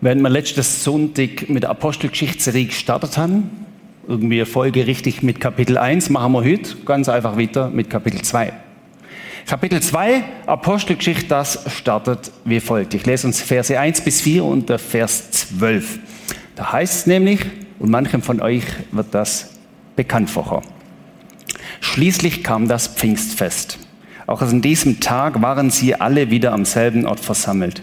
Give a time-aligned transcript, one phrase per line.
[0.00, 3.66] Während wir letztes Sonntag mit der Apostelgeschichtsserie gestartet haben,
[4.06, 8.52] irgendwie folgerichtig mit Kapitel 1, machen wir heute ganz einfach weiter mit Kapitel 2.
[9.44, 12.94] Kapitel 2, Apostelgeschichte, das startet wie folgt.
[12.94, 15.98] Ich lese uns Verse 1 bis 4 und der Vers 12.
[16.54, 17.40] Da heißt es nämlich,
[17.80, 19.58] und manchem von euch wird das
[19.96, 20.62] bekannt vorher.
[21.80, 23.80] Schließlich kam das Pfingstfest.
[24.28, 27.82] Auch an diesem Tag waren sie alle wieder am selben Ort versammelt.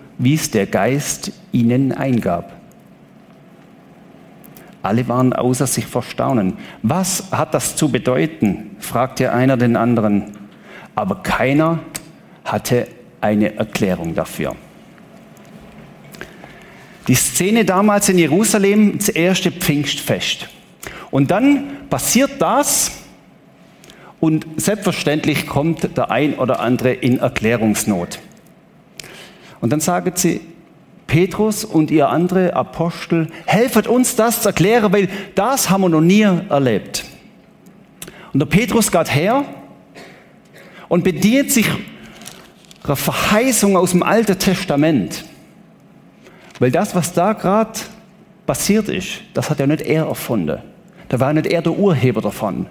[0.21, 2.53] wie es der Geist ihnen eingab.
[4.83, 6.57] Alle waren außer sich vor Staunen.
[6.83, 8.75] Was hat das zu bedeuten?
[8.79, 10.37] fragte einer den anderen.
[10.95, 11.79] Aber keiner
[12.45, 12.87] hatte
[13.19, 14.55] eine Erklärung dafür.
[17.07, 20.49] Die Szene damals in Jerusalem, das erste Pfingstfest.
[21.09, 22.91] Und dann passiert das
[24.19, 28.19] und selbstverständlich kommt der ein oder andere in Erklärungsnot.
[29.61, 30.41] Und dann sagen sie,
[31.07, 36.01] Petrus und ihr andere Apostel, helfet uns das zu erklären, weil das haben wir noch
[36.01, 37.05] nie erlebt.
[38.33, 39.43] Und der Petrus geht her
[40.87, 41.67] und bedient sich
[42.83, 45.25] einer Verheißung aus dem Alten Testament.
[46.59, 47.79] Weil das, was da gerade
[48.45, 50.59] passiert ist, das hat ja nicht er erfunden.
[51.09, 52.67] Da war nicht er der Urheber davon.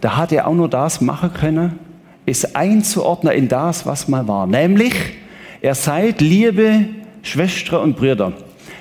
[0.00, 1.78] Da hat er auch nur das machen können,
[2.26, 4.46] es einzuordnen in das, was mal war.
[4.46, 4.94] Nämlich,
[5.66, 6.84] er seid, liebe
[7.22, 8.32] Schwestern und Brüder.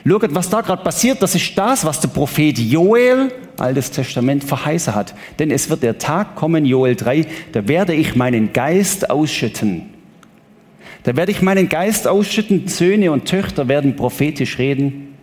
[0.07, 4.93] Schaut, was da gerade passiert, das ist das, was der Prophet Joel, Altes Testament, verheißen
[4.93, 5.15] hat.
[5.39, 9.89] Denn es wird der Tag kommen, Joel 3, da werde ich meinen Geist ausschütten.
[11.01, 15.15] Da werde ich meinen Geist ausschütten, Söhne und Töchter werden prophetisch reden,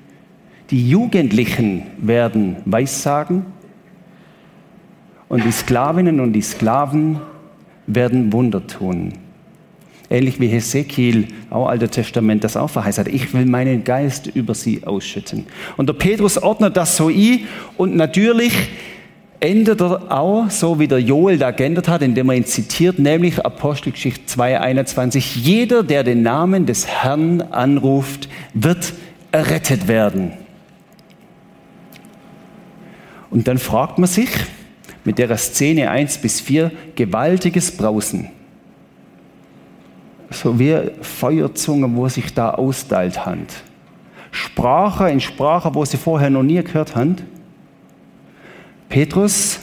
[0.71, 3.47] die Jugendlichen werden Weissagen
[5.29, 7.21] und die Sklavinnen und die Sklaven
[7.87, 9.22] werden Wunder tun.
[10.13, 13.09] Ähnlich wie Hesekiel, auch Alter Testament, das auch verheißt hat.
[13.09, 15.47] Ich will meinen Geist über sie ausschütten.
[15.79, 17.47] Und der Petrus ordnet das so ein
[17.79, 18.53] und natürlich
[19.41, 23.43] endet er auch so, wie der Joel da geändert hat, indem er ihn zitiert, nämlich
[23.43, 25.39] Apostelgeschichte 2,21.
[25.39, 28.93] Jeder, der den Namen des Herrn anruft, wird
[29.31, 30.33] errettet werden.
[33.31, 34.29] Und dann fragt man sich
[35.07, 38.29] mit der Szene 1 bis 4 gewaltiges Brausen
[40.33, 43.47] so wie Feuerzungen, wo sich da austeilt haben.
[44.31, 47.17] Sprache in Sprache, wo sie vorher noch nie gehört haben.
[48.89, 49.61] Petrus,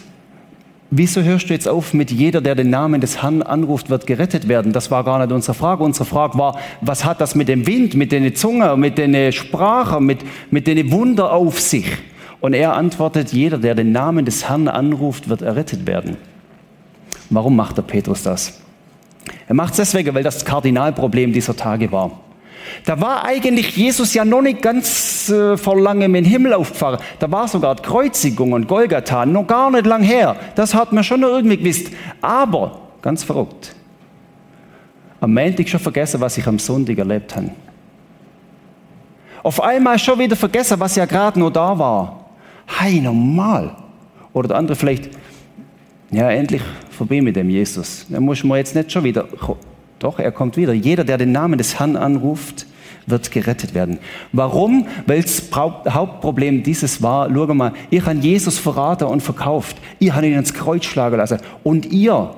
[0.92, 4.48] wieso hörst du jetzt auf mit jeder, der den Namen des Herrn anruft, wird gerettet
[4.48, 4.72] werden?
[4.72, 5.84] Das war gar nicht unsere Frage.
[5.84, 10.06] Unsere Frage war, was hat das mit dem Wind, mit den Zungen, mit den Sprachen,
[10.06, 10.20] mit,
[10.52, 11.86] mit den Wunder auf sich?
[12.40, 16.18] Und er antwortet, jeder, der den Namen des Herrn anruft, wird errettet werden.
[17.30, 18.62] Warum macht der Petrus das?
[19.50, 22.12] Er macht es deswegen, weil das Kardinalproblem dieser Tage war.
[22.86, 27.00] Da war eigentlich Jesus ja noch nicht ganz äh, vor langem in den Himmel aufgefahren.
[27.18, 30.36] Da war sogar die Kreuzigung und Golgatha noch gar nicht lang her.
[30.54, 31.88] Das hat man schon noch irgendwie gewusst.
[32.22, 33.74] Aber, ganz verrückt,
[35.20, 37.50] am Montag schon vergessen, was ich am Sonntag erlebt habe.
[39.42, 42.30] Auf einmal schon wieder vergessen, was ja gerade noch da war.
[42.68, 43.76] Hey, normal.
[44.32, 45.10] Oder der andere vielleicht,
[46.12, 46.62] ja, endlich
[47.00, 48.06] vorbei mit dem Jesus.
[48.10, 49.26] Da muss man jetzt nicht schon wieder.
[50.00, 50.74] Doch, er kommt wieder.
[50.74, 52.66] Jeder, der den Namen des Herrn anruft,
[53.06, 54.00] wird gerettet werden.
[54.34, 54.86] Warum?
[55.08, 59.78] Weil das Hauptproblem dieses war, schau mal, ich habe Jesus verraten und verkauft.
[60.00, 61.40] Ihr habt ihn ins Kreuz schlagen lassen.
[61.64, 62.36] Und ihr,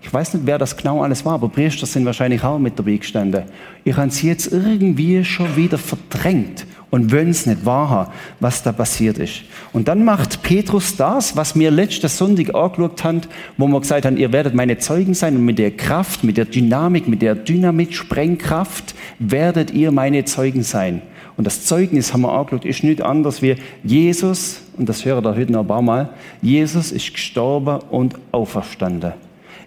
[0.00, 2.96] ich weiß nicht, wer das genau alles war, aber Priester sind wahrscheinlich auch mit dabei
[2.96, 3.44] gestanden.
[3.84, 8.72] Ich habe sie jetzt irgendwie schon wieder verdrängt und wollen es nicht wahrhaben, was da
[8.72, 9.42] passiert ist.
[9.72, 13.20] Und dann macht Petrus das, was wir letztes Sonntag angeschaut haben,
[13.56, 16.46] wo wir gesagt haben, ihr werdet meine Zeugen sein und mit der Kraft, mit der
[16.46, 21.02] Dynamik, mit der Dynamit, Sprengkraft werdet ihr meine Zeugen sein.
[21.36, 25.24] Und das Zeugnis haben wir angeschaut, ist nicht anders wie Jesus, und das höre ich
[25.26, 26.08] heute noch ein paar Mal,
[26.42, 29.12] Jesus ist gestorben und auferstanden.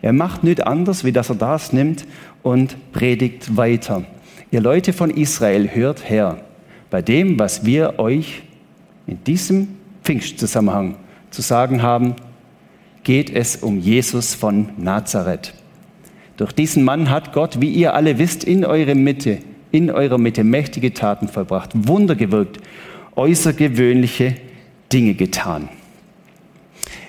[0.02, 2.06] Er macht nicht anders, wie dass er das nimmt
[2.42, 4.04] und predigt weiter.
[4.50, 6.42] Ihr Leute von Israel, hört her
[6.92, 8.44] bei dem, was wir euch
[9.08, 9.70] in diesem
[10.04, 10.98] Pfingstzusammenhang
[11.32, 12.16] zu sagen haben,
[13.04, 15.56] geht es um Jesus von Nazareth.
[16.38, 19.40] Durch diesen Mann hat Gott, wie ihr alle wisst, in eurer Mitte,
[19.72, 22.60] in eurer Mitte mächtige Taten vollbracht, Wunder gewirkt
[23.16, 24.36] äußergewöhnliche
[24.92, 25.70] Dinge getan.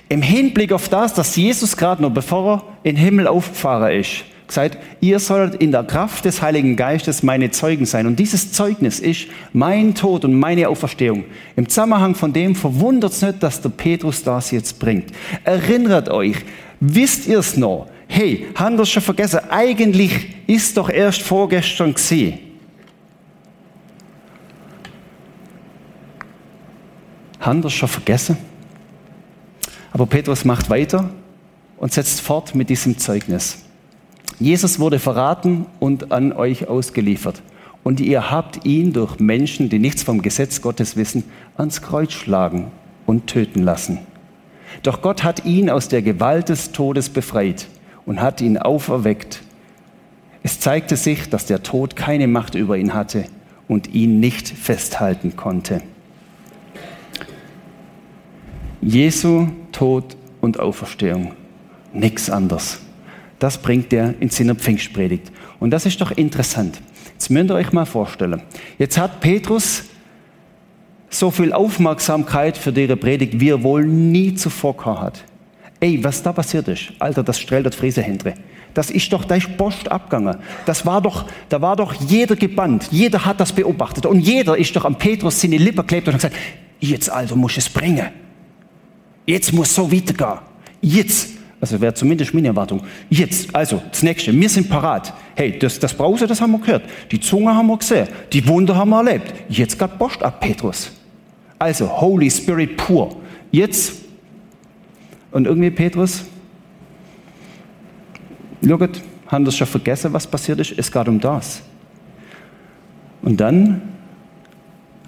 [0.09, 4.77] Im Hinblick auf das, dass Jesus gerade noch bevor er in Himmel aufgefahren ist, gesagt,
[5.01, 8.07] ihr sollt in der Kraft des Heiligen Geistes meine Zeugen sein.
[8.07, 11.25] Und dieses Zeugnis ist mein Tod und meine Auferstehung.
[11.55, 15.11] Im Zusammenhang von dem verwundert es nicht, dass der Petrus das jetzt bringt.
[15.43, 16.37] Erinnert euch,
[16.79, 17.87] wisst ihr es noch?
[18.07, 19.39] Hey, habt ihr schon vergessen?
[19.49, 22.39] Eigentlich ist doch erst vorgestern gesehen.
[27.39, 28.37] Habt ihr schon vergessen?
[29.91, 31.09] Aber Petrus macht weiter
[31.77, 33.59] und setzt fort mit diesem Zeugnis.
[34.39, 37.41] Jesus wurde verraten und an euch ausgeliefert.
[37.83, 41.23] Und ihr habt ihn durch Menschen, die nichts vom Gesetz Gottes wissen,
[41.57, 42.71] ans Kreuz schlagen
[43.05, 43.99] und töten lassen.
[44.81, 47.67] Doch Gott hat ihn aus der Gewalt des Todes befreit
[48.05, 49.43] und hat ihn auferweckt.
[50.41, 53.25] Es zeigte sich, dass der Tod keine Macht über ihn hatte
[53.67, 55.81] und ihn nicht festhalten konnte.
[58.81, 61.33] Jesu Tod und Auferstehung.
[61.93, 62.82] Nichts anderes.
[63.43, 65.29] Das bringt er in seiner Pfingstpredigt.
[65.59, 66.79] Und das ist doch interessant.
[67.11, 68.41] Jetzt müsst ihr euch mal vorstellen.
[68.79, 69.83] Jetzt hat Petrus
[71.09, 75.23] so viel Aufmerksamkeit für ihre Predigt, wie er wohl nie zuvor gehabt hat.
[75.81, 78.05] Ey, was da passiert ist, Alter, das strahlt das Fräse.
[78.73, 80.37] Das ist doch, ist Post abgegangen.
[80.65, 82.87] Das war doch, da war doch jeder gebannt.
[82.91, 84.05] Jeder hat das beobachtet.
[84.05, 86.37] Und jeder ist doch am Petrus seine Lippe geklebt und hat gesagt,
[86.79, 88.07] jetzt, Alter, muss es bringen.
[89.25, 90.39] Jetzt muss so weitergehen.
[90.79, 91.42] Jetzt.
[91.63, 92.81] Also wäre zumindest meine Erwartung.
[93.09, 95.13] Jetzt, also das nächste, wir sind parat.
[95.33, 96.83] Hey, das, das Brause, das haben wir gehört.
[97.09, 98.05] Die Zunge haben wir gesehen.
[98.33, 99.33] Die Wunder haben wir erlebt.
[99.47, 100.91] Jetzt geht Post ab, Petrus.
[101.57, 103.15] Also, Holy Spirit pur.
[103.49, 103.93] Jetzt,
[105.31, 106.25] und irgendwie Petrus,
[108.67, 110.77] schaut, haben das schon vergessen, was passiert ist?
[110.77, 111.61] Es geht um das.
[113.21, 113.92] Und dann,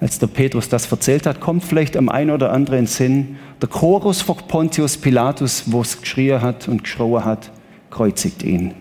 [0.01, 4.21] als der Petrus das erzählt hat, kommt vielleicht am einen oder anderen Sinn, der Chorus
[4.21, 7.51] von Pontius Pilatus, wo es geschrien hat und geschrauen hat,
[7.89, 8.73] kreuzigt ihn.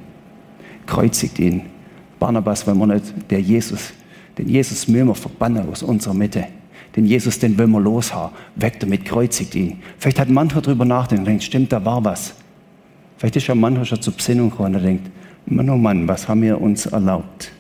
[0.86, 1.62] Kreuzigt ihn.
[2.18, 3.92] Barnabas, wenn wir nicht, der Jesus,
[4.36, 6.46] den Jesus müssen wir verbannen aus unserer Mitte.
[6.96, 8.36] Den Jesus, den wollen wir loshaben.
[8.56, 9.82] Weg damit, kreuzigt ihn.
[9.98, 12.34] Vielleicht hat mancher darüber nachgedacht und denkt, stimmt, da war was.
[13.16, 15.10] Vielleicht ist ja mancher schon zur Besinnung gekommen und denkt,
[15.46, 17.52] Mann, oh Mann, was haben wir uns erlaubt?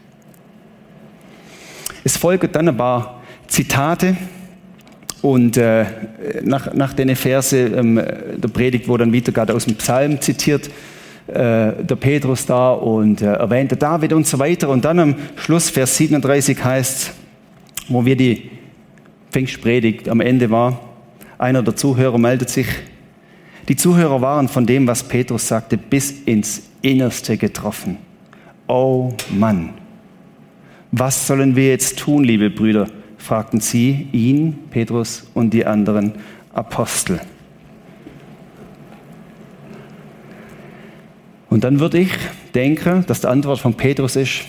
[2.02, 3.22] Es folgen dann ein paar
[3.54, 4.16] Zitate
[5.22, 5.84] und äh,
[6.42, 10.66] nach, nach den Verse ähm, der Predigt, wo dann wieder gerade aus dem Psalm zitiert,
[11.28, 14.68] äh, der Petrus da und äh, erwähnte David und so weiter.
[14.70, 17.12] Und dann am Schluss, Vers 37 heißt,
[17.86, 18.50] wo wir die
[19.30, 20.80] Pfingstpredigt am Ende war,
[21.38, 22.66] einer der Zuhörer meldet sich.
[23.68, 27.98] Die Zuhörer waren von dem, was Petrus sagte, bis ins Innerste getroffen.
[28.66, 29.74] Oh Mann,
[30.90, 32.88] was sollen wir jetzt tun, liebe Brüder?
[33.24, 36.12] Fragten sie ihn, Petrus und die anderen
[36.52, 37.20] Apostel.
[41.48, 42.10] Und dann würde ich
[42.54, 44.42] denken, dass die Antwort von Petrus ist,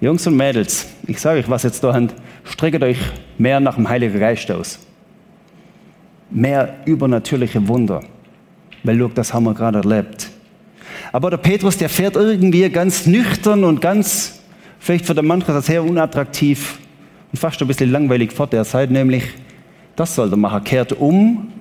[0.00, 2.98] Jungs und Mädels, ich sage euch was jetzt da hand, streckt euch
[3.38, 4.80] mehr nach dem Heiligen Geist aus.
[6.30, 8.02] Mehr übernatürliche Wunder.
[8.82, 10.28] Weil, look, das haben wir gerade erlebt.
[11.12, 14.40] Aber der Petrus, der fährt irgendwie ganz nüchtern und ganz,
[14.80, 16.78] vielleicht für den manchen das sehr unattraktiv
[17.32, 18.54] und fast ein bisschen langweilig fort.
[18.54, 19.24] Er sagt nämlich,
[19.96, 21.52] das soll er machen, kehrt um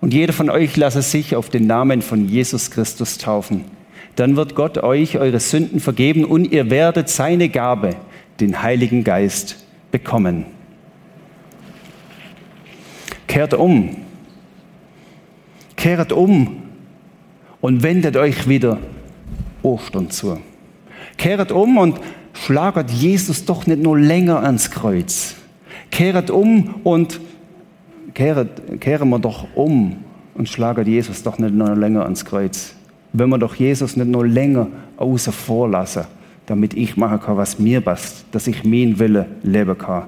[0.00, 3.64] und jeder von euch lasse sich auf den Namen von Jesus Christus taufen.
[4.16, 7.96] Dann wird Gott euch eure Sünden vergeben und ihr werdet seine Gabe,
[8.40, 10.46] den Heiligen Geist, bekommen.
[13.26, 13.96] Kehrt um.
[15.76, 16.62] Kehrt um
[17.60, 18.78] und wendet euch wieder
[19.62, 20.40] Ostern zu.
[21.16, 22.00] Kehrt um und
[22.44, 25.34] schlagert Jesus doch nicht nur länger ans Kreuz.
[25.90, 27.20] Kehret um und
[28.14, 29.96] kehret, kehren wir doch um
[30.34, 32.74] und schlagert Jesus doch nicht nur länger ans Kreuz.
[33.12, 36.04] Wenn wir doch Jesus nicht nur länger außer vor lassen,
[36.46, 40.04] damit ich machen kann, was mir passt, dass ich mein Wille leben kann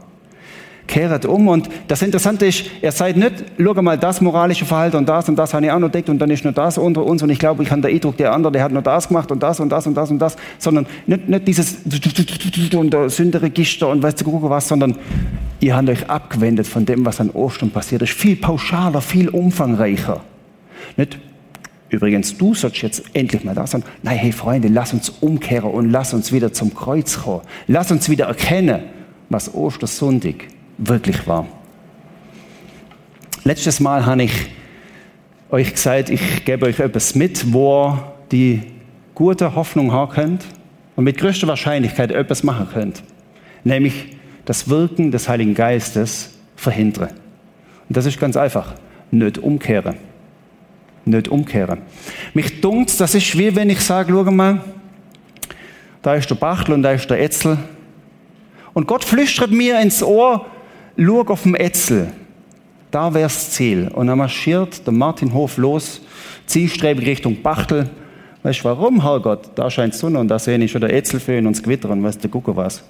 [0.91, 1.49] kehret um.
[1.49, 5.37] Und das Interessante ist, er sagt nicht, schau mal, das moralische Verhalten und das und
[5.37, 7.39] das habe ich auch noch entdeckt und dann ist nur das unter uns und ich
[7.39, 9.71] glaube, ich habe der Eindruck, der andere, der hat nur das gemacht und das und
[9.71, 11.77] das und das und das, sondern nicht, nicht dieses
[12.75, 14.97] und der Sünderegister und weißt du was, sondern
[15.61, 18.13] ihr habt euch abgewendet von dem, was an Ostern passiert ist.
[18.13, 20.21] Viel pauschaler, viel umfangreicher.
[20.97, 21.19] Nicht,
[21.89, 23.85] übrigens, du sollst jetzt endlich mal da sein.
[24.03, 27.43] Nein, hey Freunde, lass uns umkehren und lass uns wieder zum Kreuz kommen.
[27.69, 28.83] Lass uns wieder erkennen,
[29.29, 30.47] was Ostersonntag
[30.81, 31.47] wirklich war.
[33.45, 34.51] Letztes Mal habe ich
[35.51, 38.63] euch gesagt, ich gebe euch etwas mit, wo ihr die
[39.15, 40.45] gute Hoffnung haben könnt
[40.97, 43.03] und mit größter Wahrscheinlichkeit etwas machen könnt.
[43.65, 47.09] Nämlich, das Wirken des Heiligen Geistes verhindere.
[47.89, 48.75] Und das ist ganz einfach.
[49.11, 49.97] Nicht umkehren.
[51.05, 51.83] Nicht umkehren.
[52.35, 54.61] Mich dunkt, das ist wie wenn ich sage, schau mal,
[56.03, 57.59] da ist der Bachtel und da ist der Etzel.
[58.73, 60.47] Und Gott flüstert mir ins Ohr,
[61.01, 62.13] schau auf dem Etzel.
[62.91, 63.89] Da wär's Ziel.
[63.89, 66.01] Und dann marschiert der Martinhof los,
[66.47, 67.89] zielstrebig Richtung Bachtel.
[68.43, 69.51] Weißt du warum, Herrgott?
[69.55, 72.25] Da scheint Sonne und da sehe ich schon der Etzelföhn und das Gewitter und weißt
[72.25, 72.83] du, gucke was.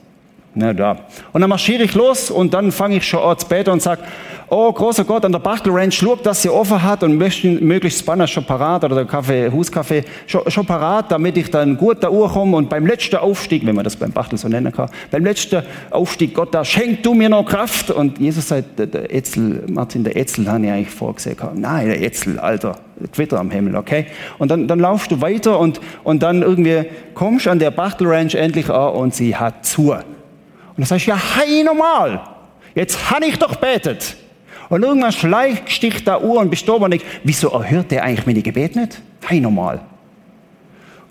[0.55, 0.97] Na da.
[1.33, 4.03] Und dann marschiere ich los und dann fange ich schon zu beten und sage,
[4.49, 8.01] oh großer Gott, an der Bachtel Ranch, schaut, dass sie offen hat und möchten möglichst
[8.01, 12.09] Spanner schon parat oder der Kaffee, Hauskaffee schon, schon parat, damit ich dann gut da
[12.09, 15.63] komme und beim letzten Aufstieg, wenn man das beim Bachtel so nennen kann, beim letzten
[15.91, 17.93] Aufstieg, Gott, da schenkt du mir noch Kraft.
[17.93, 21.37] Und Jesus sagt, der, Etzel, Martin, der Etzel habe ich eigentlich vorgesehen.
[21.55, 22.77] Nein, der Etzel, Alter,
[23.13, 24.07] Gewitter am Himmel, okay?
[24.39, 28.35] Und dann, dann laufst du weiter und, und dann irgendwie kommst an der Bachtel Ranch
[28.35, 29.95] endlich an und sie hat zu.
[30.81, 32.23] Und dann sagst du, ja, hey, normal.
[32.75, 34.17] Jetzt habe ich doch betet.
[34.71, 38.25] Und irgendwann schleicht, sticht da Uhr und bist da und denkst, wieso erhört der eigentlich
[38.25, 39.03] meine Gebet nicht?
[39.27, 39.83] Hey, normal.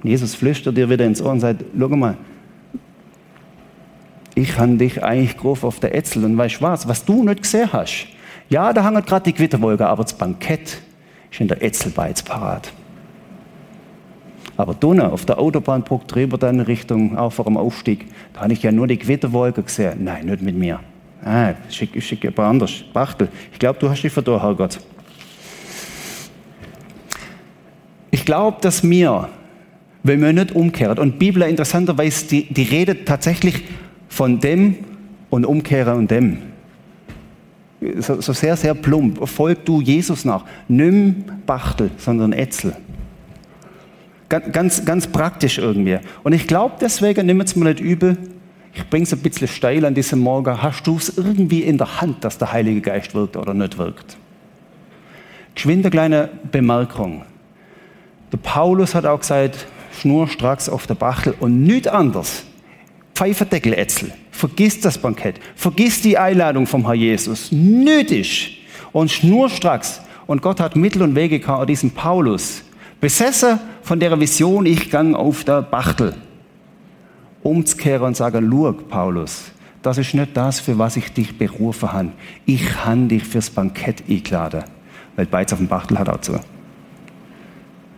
[0.02, 2.18] Und Jesus flüstert dir wieder ins Ohr und sagt, schau mal,
[4.34, 7.72] ich habe dich eigentlich gerufen auf der Ätzel und weißt was, was du nicht gesehen
[7.72, 8.08] hast.
[8.50, 10.82] Ja, da hängt gerade die Gewitterwolke, aber das Bankett
[11.30, 12.74] ist in der Ätzelbeiz parat.
[14.60, 18.62] Aber drinnen auf der Autobahnbrücke drüber dann Richtung, auch vor dem Aufstieg, da habe ich
[18.62, 20.04] ja nur die Gewitterwolke gesehen.
[20.04, 20.82] Nein, nicht mit mir.
[21.24, 22.84] Ah, schick, schick jemand anders.
[22.92, 23.30] Bachtel.
[23.54, 24.82] Ich glaube, du hast dich verdorben, Herrgott.
[28.12, 29.30] Ich glaube, dass mir,
[30.04, 33.64] wenn wir nicht umkehren, und Bibel interessanterweise, die, die redet tatsächlich
[34.10, 34.76] von dem
[35.30, 36.40] und umkehren und dem.
[38.00, 39.26] So, so sehr, sehr plump.
[39.26, 40.44] Folg du Jesus nach.
[40.68, 42.76] Nimm Bachtel, sondern Etzel.
[44.30, 45.98] Ganz, ganz, praktisch irgendwie.
[46.24, 48.16] Und ich glaube deswegen, nimm es mir nicht übel,
[48.74, 52.00] ich bringe es ein bisschen steil an diesem Morgen, hast du es irgendwie in der
[52.00, 54.18] Hand, dass der Heilige Geist wirkt oder nicht wirkt?
[55.56, 57.24] Geschwinde kleine Bemerkung.
[58.32, 59.66] Der Paulus hat auch gesagt,
[60.00, 62.44] schnurstracks auf der Bachel und nichts anders.
[63.16, 64.14] Pfeiferdeckelätzel.
[64.32, 65.40] Vergiss das Bankett.
[65.56, 67.52] Vergiss die Einladung vom Herr Jesus.
[67.52, 68.66] Nötig.
[68.94, 70.02] Und schnurstracks.
[70.28, 72.64] Und Gott hat Mittel und Wege gehabt, diesen Paulus
[73.02, 76.16] Besessen von der Vision, ich gang auf der Bachtel.
[77.42, 79.52] Umzukehren und sagen, schau, Paulus,
[79.82, 82.10] das ist nicht das, für was ich dich berufen habe.
[82.46, 84.64] Ich habe dich fürs Bankett eingeladen.
[85.16, 86.40] Weil Beiz auf dem Bachtel hat auch zu.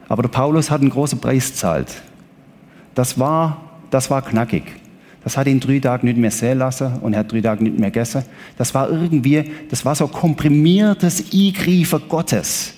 [0.07, 2.01] Aber der Paulus hat einen großen Preis gezahlt.
[2.93, 3.57] Das war,
[3.89, 4.63] das war knackig.
[5.23, 7.79] Das hat ihn drei Tage nicht mehr sehen lassen und er hat drei Tage nicht
[7.79, 8.23] mehr gegessen.
[8.57, 12.73] Das war irgendwie, das war so komprimiertes Eingreifen Gottes.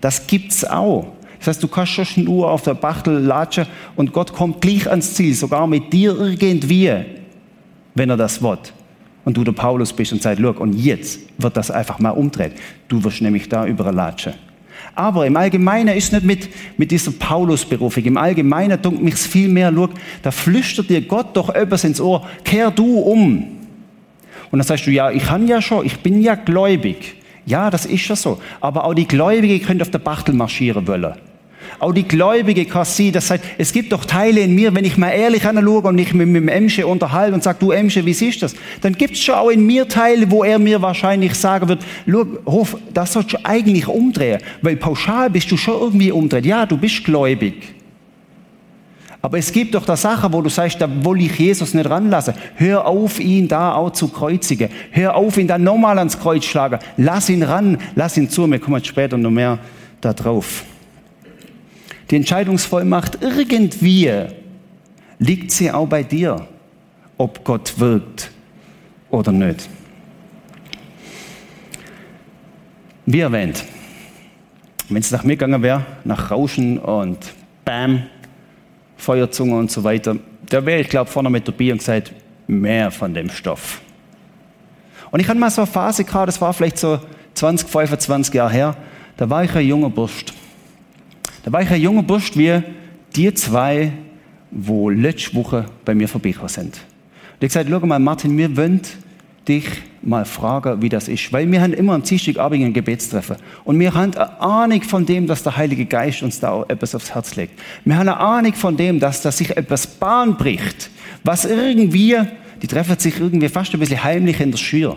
[0.00, 1.12] Das gibt's auch.
[1.42, 5.14] Das heißt, du kannst schon nur auf der Bachtel latschen und Gott kommt gleich ans
[5.14, 6.88] Ziel, sogar mit dir irgendwie,
[7.96, 8.58] wenn er das will.
[9.24, 12.52] Und du der Paulus bist und sagst, look, und jetzt wird das einfach mal umdreht.
[12.86, 14.34] Du wirst nämlich da überall latschen.
[14.94, 18.04] Aber im Allgemeinen ist nicht mit, mit dieser Paulus-Berufung.
[18.04, 19.90] Im Allgemeinen dunkelt mich viel mehr, look,
[20.22, 23.38] da flüstert dir Gott doch etwas ins Ohr, kehr du um.
[24.52, 27.16] Und dann sagst du, ja, ich kann ja schon, ich bin ja gläubig.
[27.46, 28.40] Ja, das ist ja so.
[28.60, 31.14] Aber auch die Gläubigen können auf der Bachtel marschieren wollen.
[31.78, 34.96] Auch die Gläubige kann sie, das heißt, es gibt doch Teile in mir, wenn ich
[34.96, 38.14] mal ehrlich anschaue und mich mit, mit dem Emsche unterhalte und sage, du Emsche, wie
[38.14, 38.54] siehst du das?
[38.80, 41.84] Dann gibt es schon auch in mir Teile, wo er mir wahrscheinlich sagen wird,
[42.46, 46.46] Hof, das sollst du eigentlich umdrehen, weil pauschal bist du schon irgendwie umdreht.
[46.46, 47.74] Ja, du bist gläubig.
[49.24, 52.34] Aber es gibt doch da Sachen, wo du sagst, da will ich Jesus nicht ranlassen.
[52.56, 54.68] Hör auf, ihn da auch zu kreuzigen.
[54.90, 56.80] Hör auf, ihn da nochmal ans Kreuz schlagen.
[56.96, 58.50] Lass ihn ran, lass ihn zu.
[58.50, 59.60] Wir kommen später noch mehr
[60.00, 60.64] da drauf.
[62.12, 64.12] Die Entscheidungsvollmacht irgendwie
[65.18, 66.46] liegt sie auch bei dir,
[67.16, 68.30] ob Gott wirkt
[69.08, 69.66] oder nicht.
[73.06, 73.64] Wie erwähnt,
[74.90, 77.32] wenn es nach mir gegangen wäre, nach Rauschen und
[77.64, 78.02] Bam,
[78.98, 80.16] Feuerzunge und so weiter,
[80.50, 82.12] da wäre ich, glaube vorne mit dabei und gesagt,
[82.46, 83.80] mehr von dem Stoff.
[85.10, 87.00] Und ich hatte mal so eine Phase gehabt, das war vielleicht so
[87.32, 88.76] 20, 25 Jahre her,
[89.16, 90.26] da war ich ein junger Bursch.
[91.44, 92.62] Da war ich ein junger Bursch wie
[93.16, 93.92] die zwei,
[94.50, 96.74] wo letzte Woche bei mir vorbeigekommen sind.
[96.74, 98.80] Und ich gesagt, schau mal, Martin, wir wollen
[99.48, 99.64] dich
[100.02, 101.32] mal fragen, wie das ist.
[101.32, 103.36] Weil wir haben immer am Dienstagabend ein Gebetstreffen.
[103.64, 106.94] Und wir haben eine Ahnung von dem, dass der Heilige Geist uns da auch etwas
[106.94, 107.58] aufs Herz legt.
[107.84, 110.90] Wir haben eine Ahnung von dem, dass da sich etwas Bahn bricht,
[111.24, 112.18] was irgendwie,
[112.62, 114.96] die treffen sich irgendwie fast ein bisschen heimlich in der Schür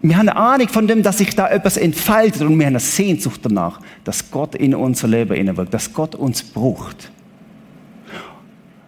[0.00, 2.80] wir haben eine Ahnung von dem, dass sich da etwas entfaltet und wir haben eine
[2.80, 7.10] Sehnsucht danach, dass Gott in unser Leben hineinwirkt, dass Gott uns braucht.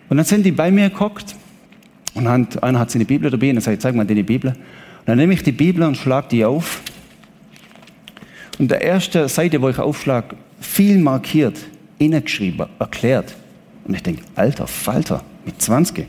[0.09, 1.37] Und dann sind die bei mir geguckt
[2.15, 4.51] Und einer hat seine Bibel dabei und er sagt, zeig mal deine Bibel.
[4.51, 6.81] Und dann nehme ich die Bibel und schlage die auf.
[8.59, 11.59] Und der erste Seite, wo ich aufschlage, viel markiert,
[11.99, 13.35] innegeschrieben, erklärt.
[13.85, 16.07] Und ich denke, alter Falter, mit 20.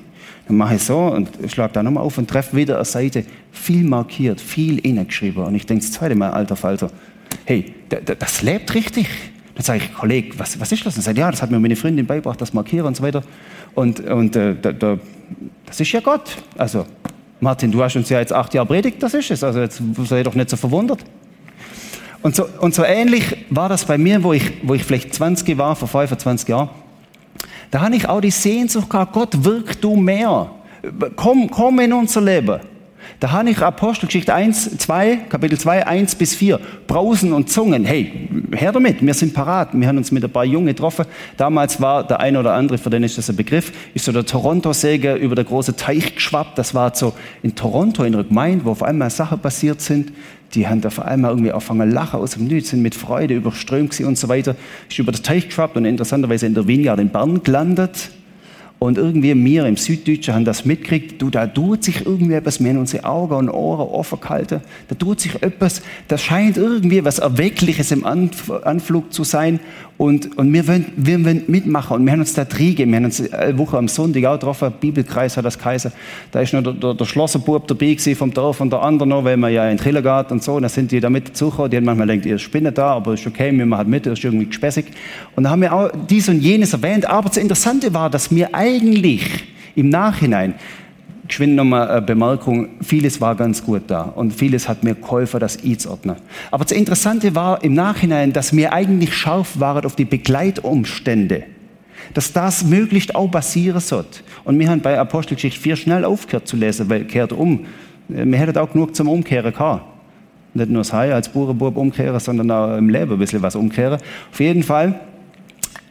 [0.51, 3.85] Dann mache ich so und schlage da nochmal auf und treffe wieder eine Seite, viel
[3.85, 5.45] markiert, viel innegeschrieben.
[5.45, 6.91] Und ich denke das zweite Mal, alter Falter,
[7.45, 9.07] hey, das lebt richtig.
[9.55, 10.97] Dann sage ich, Kollege, was, was ist das?
[10.97, 13.23] Und sagt, ja, das hat mir meine Freundin beigebracht, das Markieren und so weiter.
[13.75, 14.97] Und, und äh, da, da,
[15.65, 16.35] das ist ja Gott.
[16.57, 16.85] Also,
[17.39, 19.45] Martin, du hast uns ja jetzt acht Jahre predigt, das ist es.
[19.45, 20.99] Also jetzt sei doch nicht so verwundert.
[22.23, 25.57] Und so, und so ähnlich war das bei mir, wo ich, wo ich vielleicht 20
[25.57, 26.71] war, vor 25 Jahren.
[27.71, 30.51] Da habe ich auch die Sehnsucht gehabt, Gott, wirk du mehr.
[31.15, 32.59] Komm, komm in unser Leben.
[33.19, 36.59] Da habe ich Apostelgeschichte 1, 2, Kapitel 2, 1 bis 4.
[36.87, 37.85] Brausen und Zungen.
[37.85, 39.69] Hey, her damit, wir sind parat.
[39.73, 41.05] Wir haben uns mit ein paar Jungen getroffen.
[41.37, 44.25] Damals war der eine oder andere, für den ist das ein Begriff, ist so der
[44.25, 46.57] Toronto-Säge über der große Teich geschwappt.
[46.57, 50.11] Das war so in Toronto, in einer Gemeinde, wo auf einmal Sachen passiert sind.
[50.53, 53.99] Die haben da vor allem irgendwie angefangen lachen aus dem Nichts, sind mit Freude überströmt
[54.01, 54.55] und so weiter.
[54.89, 58.11] Ist über den Teich geschwappt und interessanterweise in der Vineyard in Bern gelandet.
[58.83, 62.71] Und irgendwie wir im Süddeutschen haben das mitgekriegt, du, da tut sich irgendwie etwas, wir
[62.71, 67.19] haben unsere Augen und Ohren offen gehalten, da tut sich etwas, das scheint irgendwie was
[67.19, 69.59] Erweckliches im Anflug zu sein
[70.01, 71.97] und, und wir, wollen, wir wollen mitmachen.
[71.97, 74.73] Und wir haben uns da triegen, wir haben uns eine Woche am Sonntag auch getroffen,
[74.79, 75.91] Bibelkreis hat das geheißen,
[76.31, 79.37] da ist noch der, der, der Schlosserbub dabei vom Dorf und der andere noch, weil
[79.37, 81.77] man ja in Triller geht und so, und da sind die da mit dazugekommen, die
[81.77, 84.47] haben manchmal gedacht, ihr spinnet da, aber ist okay, wir machen mit, das ist irgendwie
[84.47, 84.87] gespässig.
[85.35, 88.55] Und da haben wir auch dies und jenes erwähnt, aber das Interessante war, dass wir
[88.55, 89.21] eigentlich
[89.75, 90.55] im Nachhinein
[91.31, 95.63] geschwind nochmal eine Bemerkung, vieles war ganz gut da und vieles hat mir geholfen, das
[95.63, 96.17] einzuordnen.
[96.51, 101.43] Aber das Interessante war im Nachhinein, dass wir eigentlich scharf waren auf die Begleitumstände.
[102.13, 104.19] Dass das möglichst auch passieren sollte.
[104.43, 107.65] Und wir haben bei Apostelgeschichte 4 schnell aufgehört zu lesen, weil kehrt um.
[108.07, 109.85] Wir hätten auch genug zum Umkehren gehabt.
[110.53, 113.99] Nicht nur das Hai als Burenbub umkehren, sondern auch im Leben ein bisschen was umkehren.
[114.31, 114.99] Auf jeden Fall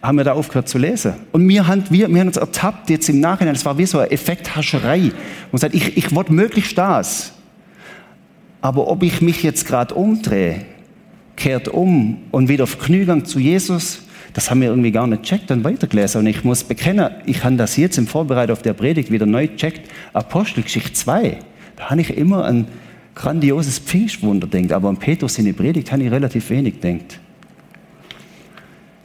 [0.02, 1.14] haben wir da aufgehört zu lesen.
[1.32, 3.98] Und wir haben, wir, wir haben uns ertappt jetzt im Nachhinein, das war wie so
[3.98, 5.12] eine Effekthascherei.
[5.52, 7.32] Und sagt, ich, ich wollte möglichst das.
[8.62, 10.64] Aber ob ich mich jetzt gerade umdrehe,
[11.36, 15.50] kehrt um und wieder auf Kniegang zu Jesus, das haben wir irgendwie gar nicht checkt
[15.50, 16.20] und weitergelesen.
[16.20, 19.48] Und ich muss bekennen, ich habe das jetzt im Vorbereitung auf der Predigt wieder neu
[19.48, 19.90] checkt.
[20.12, 21.38] Apostelgeschichte 2,
[21.76, 22.66] da habe ich immer ein
[23.14, 27.18] grandioses Pfingstwunder denkt, aber an Petrus in der Predigt habe ich relativ wenig denkt.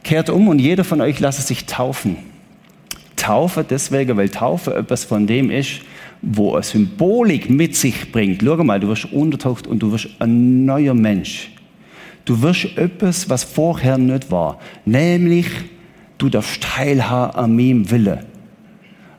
[0.06, 2.18] Kehrt um und jeder von euch lasse sich taufen.
[3.16, 5.80] Taufe deswegen, weil Taufe etwas von dem ist,
[6.22, 8.40] wo eine Symbolik mit sich bringt.
[8.40, 11.50] Schau mal, du wirst untertaucht und du wirst ein neuer Mensch.
[12.24, 14.60] Du wirst etwas, was vorher nicht war.
[14.84, 15.48] Nämlich,
[16.18, 18.26] du darfst teilhaben an meinem Wille.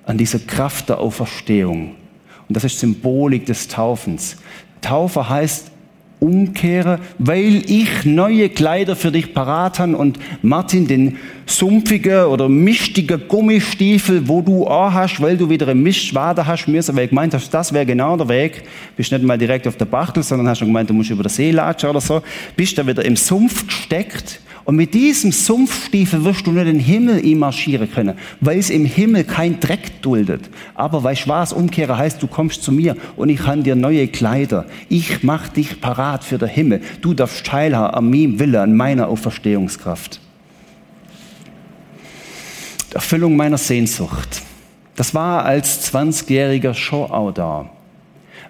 [0.05, 1.95] An dieser Kraft der Auferstehung.
[2.47, 4.37] Und das ist Symbolik des Taufens.
[4.79, 5.69] Taufe heißt,
[6.19, 13.17] umkehre, weil ich neue Kleider für dich parat habe und Martin den sumpfige oder mischtige
[13.19, 17.33] Gummistiefel, wo du auch hast, weil du wieder einen Mischwader hast müssen, weil du gemeint
[17.33, 18.63] hast, das wäre genau der Weg.
[18.95, 21.29] Bist nicht mal direkt auf der Bachtel, sondern hast schon gemeint, du musst über den
[21.29, 22.21] See latschen oder so.
[22.55, 27.23] Bist da wieder im Sumpf gesteckt und mit diesem Sumpfstiefel wirst du nur den Himmel
[27.37, 30.49] marschieren können, weil es im Himmel kein Dreck duldet.
[30.75, 34.65] Aber weil schwarz umkehre heißt, du kommst zu mir und ich habe dir neue Kleider.
[34.89, 36.81] Ich mach dich parat für den Himmel.
[36.99, 40.19] Du darfst teilhaben an meinem Wille, an meiner Auferstehungskraft.
[42.91, 44.41] Die Erfüllung meiner Sehnsucht.
[44.97, 47.69] Das war als 20-Jähriger schon auch da.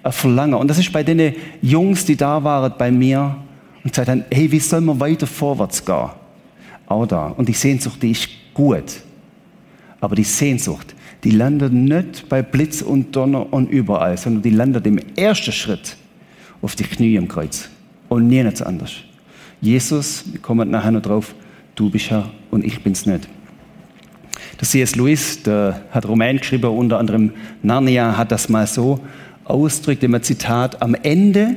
[0.01, 0.55] Ein Verlangen.
[0.55, 3.35] Und das ist bei den Jungs, die da waren, bei mir
[3.87, 6.09] und gesagt haben, hey, wie soll man weiter vorwärts gehen?
[6.87, 7.27] Auch da.
[7.27, 9.01] Und die Sehnsucht, die ist gut.
[10.01, 14.85] Aber die Sehnsucht, die landet nicht bei Blitz und Donner und überall, sondern die landet
[14.87, 15.95] im ersten Schritt
[16.61, 17.69] auf die Knie im Kreuz.
[18.09, 18.91] Und nichts anders.
[19.61, 21.33] Jesus, wir kommen nachher noch drauf,
[21.75, 23.29] du bist Herr und ich bin's nicht.
[24.59, 24.97] Der C.S.
[24.97, 27.31] Lewis, der hat Roman geschrieben, unter anderem
[27.63, 28.99] Narnia, hat das mal so
[29.45, 31.55] ausdrückt, im Zitat, am Ende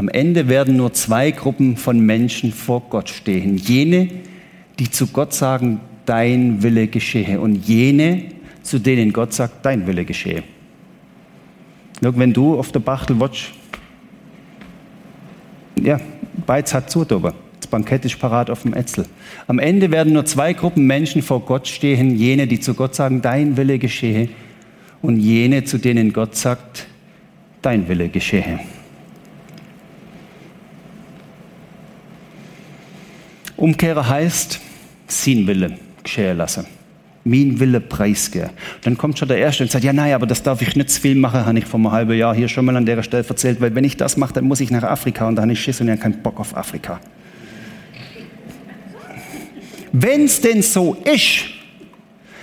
[0.00, 3.58] am Ende werden nur zwei Gruppen von Menschen vor Gott stehen.
[3.58, 4.08] Jene,
[4.78, 7.38] die zu Gott sagen, dein Wille geschehe.
[7.38, 8.22] Und jene,
[8.62, 10.42] zu denen Gott sagt, dein Wille geschehe.
[12.00, 13.52] Wenn du auf der Bachtel watsch,
[15.82, 16.00] ja,
[16.46, 19.04] beides hat zu, aber das Bankett ist parat auf dem Ätzel.
[19.48, 22.16] Am Ende werden nur zwei Gruppen Menschen vor Gott stehen.
[22.16, 24.30] Jene, die zu Gott sagen, dein Wille geschehe.
[25.02, 26.86] Und jene, zu denen Gott sagt,
[27.60, 28.60] dein Wille geschehe.
[33.60, 34.58] Umkehrer heißt,
[35.06, 36.66] sein Wille geschehen lassen.
[37.24, 38.50] mein Wille preisgeben.
[38.82, 41.00] Dann kommt schon der Erste und sagt, ja, nein, aber das darf ich nicht zu
[41.00, 43.60] viel machen, habe ich vor einem halben Jahr hier schon mal an der Stelle erzählt,
[43.60, 45.80] weil wenn ich das mache, dann muss ich nach Afrika und da habe ich Schiss
[45.80, 46.98] und ich habe keinen Bock auf Afrika.
[49.92, 51.44] Wenn es denn so ist,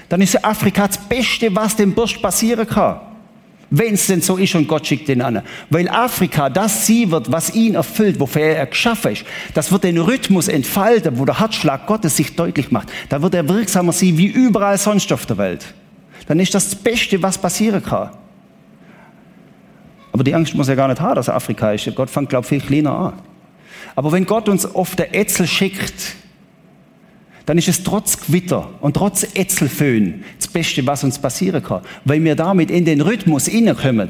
[0.09, 2.99] dann ist Afrika das Beste, was dem Bursch passieren kann.
[3.69, 5.41] Wenn es denn so ist und Gott schickt den an.
[5.69, 9.25] Weil Afrika das sie wird, was ihn erfüllt, wofür er geschaffen ist.
[9.53, 12.89] Das wird den Rhythmus entfalten, wo der Herzschlag Gottes sich deutlich macht.
[13.09, 15.65] Da wird er wirksamer sein wie überall sonst auf der Welt.
[16.27, 18.11] Dann ist das das Beste, was passieren kann.
[20.13, 21.93] Aber die Angst muss er gar nicht haben, dass Afrika ist.
[21.93, 23.13] Gott fängt, glaube ich, viel kleiner an.
[23.95, 26.15] Aber wenn Gott uns auf der Ätzel schickt,
[27.47, 31.81] dann ist es trotz Gewitter und trotz Ätzelföhn das Beste, was uns passieren kann.
[32.03, 34.09] Weil wir damit in den Rhythmus hineinkommen,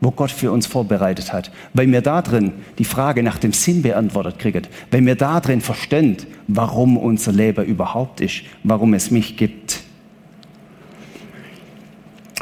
[0.00, 1.52] wo Gott für uns vorbereitet hat.
[1.74, 4.62] Weil wir da drin die Frage nach dem Sinn beantwortet kriegen.
[4.90, 9.80] Weil wir da drin verstehen, warum unser Leben überhaupt ist, warum es mich gibt.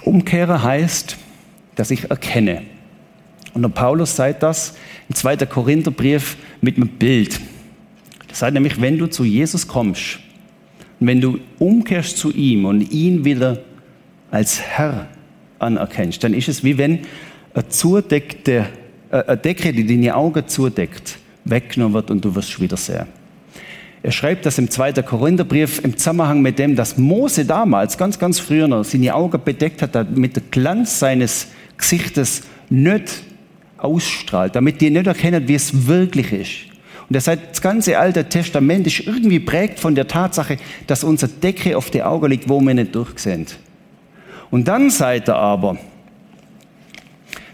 [0.05, 1.17] Umkehre heißt,
[1.75, 2.63] dass ich erkenne.
[3.53, 4.77] Und der Paulus sagt das
[5.09, 5.39] im 2.
[5.39, 7.41] Korintherbrief mit einem Bild.
[8.29, 10.21] Das sagt nämlich, wenn du zu Jesus kommst,
[10.99, 13.59] und wenn du umkehrst zu ihm und ihn wieder
[14.31, 15.09] als Herr
[15.59, 17.01] anerkennst, dann ist es wie wenn
[17.55, 18.67] eine, zudeckte,
[19.11, 23.07] äh, eine Decke, die deine Augen zudeckt, weggenommen wird und du wirst wieder sehen.
[24.03, 24.93] Er schreibt das im 2.
[25.03, 29.83] Korintherbrief im Zusammenhang mit dem, dass Mose damals, ganz, ganz früher noch, seine Augen bedeckt
[29.83, 33.23] hat, damit der Glanz seines Gesichtes nicht
[33.79, 36.76] ausstrahlt, damit die nicht erkennen, wie es wirklich ist.
[37.09, 41.31] Und das, heißt, das ganze Alte Testament ist irgendwie prägt von der Tatsache, dass unsere
[41.31, 43.47] Decke auf die Augen liegt, wo wir nicht durchsehen.
[44.51, 45.79] Und dann seid ihr aber,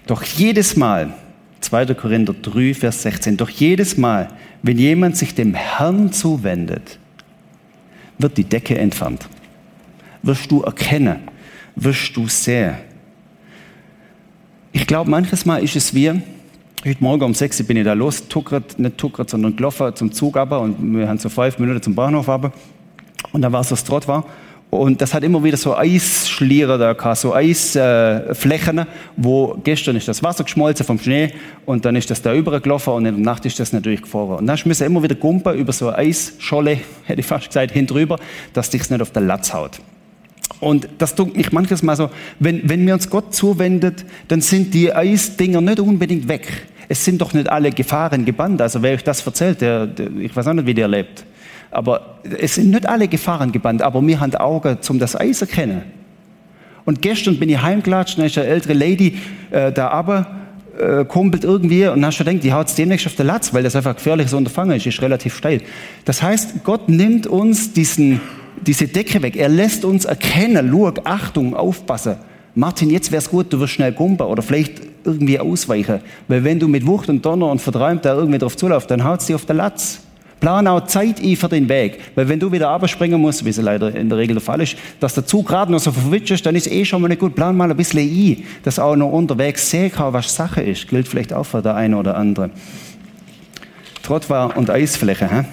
[0.07, 1.13] doch jedes Mal,
[1.61, 1.95] 2.
[1.95, 4.29] Korinther 3, Vers 16, doch jedes Mal,
[4.63, 6.99] wenn jemand sich dem Herrn zuwendet,
[8.19, 9.29] wird die Decke entfernt.
[10.23, 11.21] Wirst du erkennen,
[11.77, 12.77] wirst du sehen.
[14.73, 16.23] Ich glaube, manches Mal ist es wie,
[16.85, 20.11] Heute Morgen um 6 Uhr bin ich da los, tuckert, nicht tuckert, sondern gelaufen zum
[20.11, 22.51] Zug aber und wir haben so fünf Minuten zum Bahnhof aber.
[23.31, 24.25] Und dann war es das Trott war.
[24.69, 30.09] Und das hat immer wieder so Eisschliere da gehabt, so Eisflächen, äh, wo gestern ist
[30.09, 31.31] das Wasser geschmolzen vom Schnee
[31.67, 34.39] und dann ist das da übergelaufen und in der Nacht ist das natürlich gefroren.
[34.39, 38.19] Und dann müssen immer wieder gumpen über so eine Eisscholle, hätte ich fast gesagt, hinterüber,
[38.55, 39.79] dass dich nicht auf der Latz haut.
[40.59, 44.75] Und das tut mich manches Mal so, wenn, wenn wir uns Gott zuwendet, dann sind
[44.75, 46.49] die Eisdinger nicht unbedingt weg
[46.93, 48.61] es sind doch nicht alle Gefahren gebannt.
[48.61, 51.25] Also wer euch das erzählt, der, der, ich weiß auch nicht, wie der lebt.
[51.71, 55.85] Aber es sind nicht alle Gefahren gebannt, aber wir haben Augen zum das Eis erkennen.
[56.85, 59.17] Und gestern bin ich heimgelatscht, da ist eine ältere Lady
[59.51, 60.27] äh, da aber
[60.79, 63.63] äh, kumpelt irgendwie und hast schon gedacht, die haut es demnächst auf der Latz, weil
[63.63, 65.63] das einfach ein gefährliches Unterfangen ist, ist relativ steil.
[66.05, 68.21] Das heißt, Gott nimmt uns diesen,
[68.67, 69.37] diese Decke weg.
[69.37, 72.17] Er lässt uns erkennen, schau, Achtung, aufpassen.
[72.55, 76.01] Martin, jetzt wäre es gut, du wirst schnell kumpen oder vielleicht irgendwie ausweichen.
[76.29, 79.21] Weil wenn du mit Wucht und Donner und verträumt da irgendwie drauf zulaufst, dann haut
[79.21, 80.01] es dir auf der Latz.
[80.43, 82.01] Plan auch Zeit ein für den Weg.
[82.17, 84.77] Weil wenn du wieder abspringen musst, wie es leider in der Regel der Fall ist,
[84.99, 87.37] dass der Zug gerade noch so verwitscht ist, dann ist eh schon mal nicht gut.
[87.37, 90.89] Plan mal ein bisschen ein, dass auch noch unterwegs sehen kann, was Sache ist.
[90.89, 92.51] Gilt vielleicht auch für der eine oder andere.
[94.03, 95.31] Trottwar und Eisfläche.
[95.31, 95.45] Hä?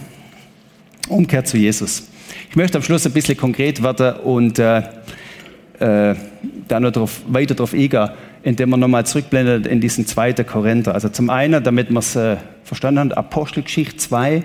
[1.08, 2.10] Umkehr zu Jesus.
[2.50, 4.82] Ich möchte am Schluss ein bisschen konkret werden und äh,
[5.80, 6.16] äh,
[6.68, 8.10] da noch drauf, weiter darauf eingehen
[8.44, 10.94] indem man nochmal zurückblendet in diesen zweiten Korinther.
[10.94, 14.44] Also zum einen, damit wir es äh, verstanden haben, Apostelgeschichte 2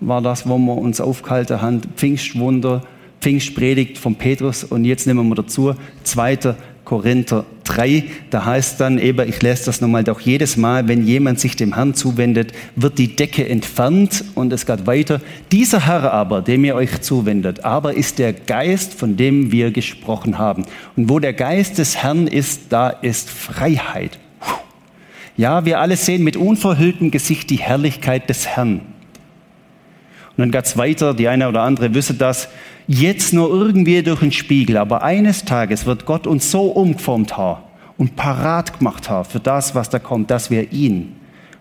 [0.00, 2.82] war das, wo wir uns aufgehalten haben, Pfingstwunder,
[3.20, 6.38] Pfingstpredigt von Petrus und jetzt nehmen wir dazu 2.
[6.84, 8.04] Korinther 3.
[8.30, 11.74] Da heißt dann eben, ich lese das nochmal, doch jedes Mal, wenn jemand sich dem
[11.74, 15.20] Herrn zuwendet, wird die Decke entfernt und es geht weiter.
[15.52, 20.38] Dieser Herr aber, dem ihr euch zuwendet, aber ist der Geist, von dem wir gesprochen
[20.38, 20.64] haben.
[20.96, 24.18] Und wo der Geist des Herrn ist, da ist Freiheit.
[25.36, 28.80] Ja, wir alle sehen mit unverhülltem Gesicht die Herrlichkeit des Herrn.
[30.30, 32.48] Und dann geht es weiter, die eine oder andere wüsste das,
[32.88, 37.62] jetzt nur irgendwie durch den Spiegel, aber eines Tages wird Gott uns so umgeformt haben
[37.96, 41.14] und parat gemacht haben für das, was da kommt, dass wir ihn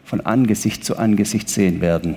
[0.03, 2.15] von Angesicht zu Angesicht sehen werden.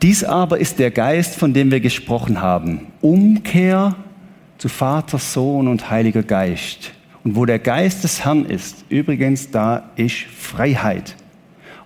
[0.00, 2.86] Dies aber ist der Geist, von dem wir gesprochen haben.
[3.02, 3.96] Umkehr
[4.56, 6.92] zu Vater, Sohn und Heiliger Geist.
[7.24, 11.16] Und wo der Geist des Herrn ist, übrigens, da ist Freiheit.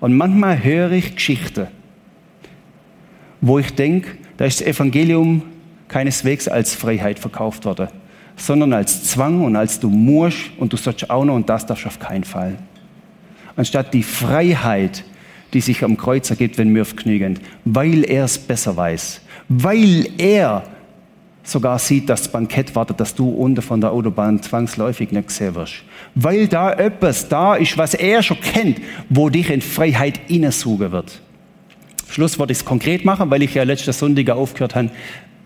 [0.01, 1.69] Und manchmal höre ich Geschichten
[3.41, 5.43] wo ich denke, da ist das Evangelium
[5.89, 7.89] keineswegs als Freiheit verkauft worden,
[8.37, 11.87] sondern als Zwang und als du musst und du sollst auch noch und das darfst
[11.87, 12.57] auf keinen Fall.
[13.57, 15.05] Anstatt die Freiheit,
[15.53, 20.09] die sich am Kreuz ergibt, wenn wir auf Knügen, weil er es besser weiß, weil
[20.19, 20.63] er
[21.43, 25.55] sogar sieht, dass das Bankett wartet, dass du unten von der Autobahn zwangsläufig nicht gesehen
[25.55, 25.83] wirst.
[26.15, 31.21] Weil da etwas da ist, was er schon kennt, wo dich in Freiheit innesuchen wird.
[32.11, 34.91] Schluss wollte ich es konkret machen, weil ich ja letzte Sonntag aufgehört habe.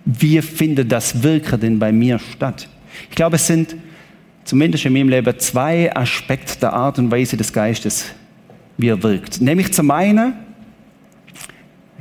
[0.04, 2.68] Wie findet das Wirken denn bei mir statt?
[3.08, 3.76] Ich glaube, es sind
[4.44, 8.06] zumindest in meinem Leben zwei Aspekte der Art und Weise des Geistes,
[8.76, 9.40] wie er wirkt.
[9.40, 10.34] Nämlich zum einen,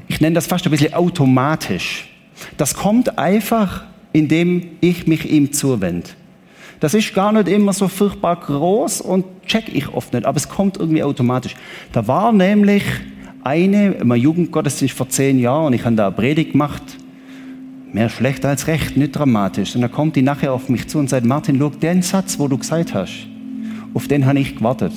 [0.08, 2.10] ich nenne das fast ein bisschen automatisch.
[2.58, 3.84] Das kommt einfach,
[4.14, 6.10] indem ich mich ihm zuwende.
[6.80, 10.50] Das ist gar nicht immer so furchtbar groß und check ich oft nicht, aber es
[10.50, 11.56] kommt irgendwie automatisch.
[11.92, 12.84] Da war nämlich
[13.44, 16.82] eine, im Jugendgottesdienst vor zehn Jahren, und ich habe da eine Predigt gemacht,
[17.93, 19.75] mehr schlecht als recht, nicht dramatisch.
[19.75, 22.47] Und dann kommt die nachher auf mich zu und sagt, Martin, schau, den Satz, wo
[22.47, 23.27] du gesagt hast,
[23.93, 24.93] auf den habe ich gewartet.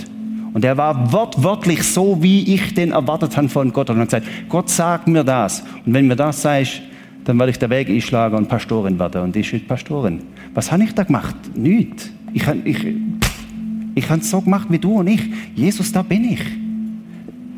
[0.53, 3.91] Und der war wortwörtlich so, wie ich den erwartet habe von Gott.
[3.91, 5.65] Und dann gesagt, Gott sagt mir das.
[5.85, 6.81] Und wenn mir das sagst,
[7.25, 9.23] dann werde ich den Weg einschlagen und Pastorin werden.
[9.23, 10.21] Und ich bin Pastorin.
[10.55, 11.35] Was habe ich da gemacht?
[11.57, 12.11] Nichts.
[12.33, 12.87] Ich, ich,
[13.97, 15.23] ich habe es so gemacht wie du und ich.
[15.57, 16.41] Jesus, da bin ich.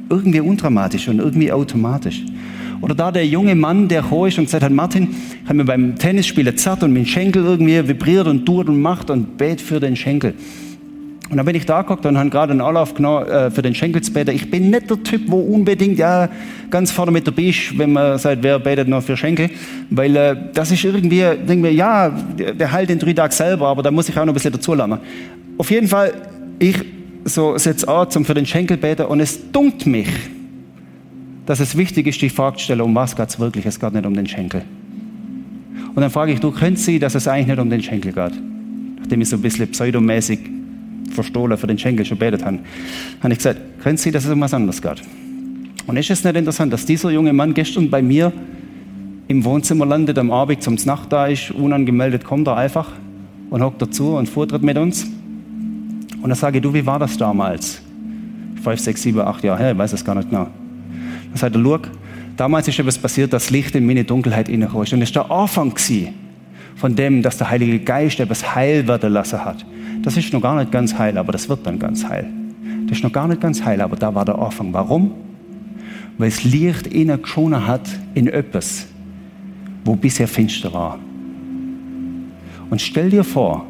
[0.08, 2.22] Irgendwie undramatisch und irgendwie automatisch.
[2.80, 5.08] Oder da der junge Mann, der hoch ist und gesagt hat, Martin,
[5.46, 9.38] habe mir beim Tennisspielen zerrt und mein Schenkel irgendwie vibriert und tut und macht und
[9.38, 10.34] bet für den Schenkel.
[11.28, 13.74] Und dann bin ich da geguckt und habe gerade einen Anlauf genommen äh, für den
[13.74, 14.32] Schenkelsbeter.
[14.32, 16.28] Ich bin nicht der Typ, wo unbedingt ja
[16.70, 19.50] ganz vorne mit dabei ist, wenn man sagt, wer betet noch für Schenkel.
[19.90, 23.82] Weil äh, das ist irgendwie, denken wir, ja, der, heilt den drei Tag selber, aber
[23.82, 25.00] da muss ich auch noch ein bisschen dazu lernen.
[25.58, 26.12] Auf jeden Fall,
[26.60, 26.76] ich
[27.24, 30.08] so setze an zum für den Schenkelbeter und es dunkt mich,
[31.44, 33.66] dass es wichtig ist, die Frage zu stellen, um was geht es wirklich?
[33.66, 34.62] Es geht nicht um den Schenkel.
[35.96, 38.32] Und dann frage ich, du könntest sie, dass es eigentlich nicht um den Schenkel geht.
[38.98, 40.38] Nachdem ich so ein bisschen pseudomäßig
[41.10, 42.58] verstohlen für den Schenkel schon betet habe,
[43.22, 45.00] habe ich gesagt, können Sie, dass es um was anderes geht?
[45.86, 48.30] Und ist es nicht interessant, dass dieser junge Mann gestern bei mir
[49.26, 52.92] im Wohnzimmer landet, am Abend zum Nacht da ist, unangemeldet kommt er einfach
[53.48, 55.04] und hockt dazu und fuhrtritt mit uns.
[55.04, 57.80] Und dann sage ich, du, wie war das damals?
[58.62, 60.48] Fünf, sechs, sieben, acht Jahre her, ich weiß es gar nicht genau.
[61.30, 61.62] Dann sagt er,
[62.36, 64.92] damals ist etwas passiert, das Licht in meine Dunkelheit ist.
[64.92, 65.74] Und es war der Anfang
[66.76, 69.64] von dem, dass der Heilige Geist etwas heil werden lassen hat.
[70.02, 72.26] Das ist noch gar nicht ganz heil, aber das wird dann ganz heil.
[72.86, 74.72] Das ist noch gar nicht ganz heil, aber da war der Anfang.
[74.72, 75.12] Warum?
[76.18, 77.20] Weil es Licht innen
[77.66, 78.86] hat in etwas,
[79.84, 80.98] wo bisher finster war.
[82.70, 83.66] Und stell dir vor,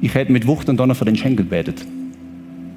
[0.00, 1.84] ich hätte mit Wucht und Donner für den Schenkel betet.